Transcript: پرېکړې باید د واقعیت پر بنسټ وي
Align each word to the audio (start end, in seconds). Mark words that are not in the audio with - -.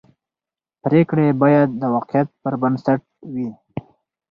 پرېکړې 0.83 1.27
باید 1.41 1.69
د 1.81 1.83
واقعیت 1.95 2.27
پر 2.41 2.53
بنسټ 2.61 3.01
وي 3.33 3.49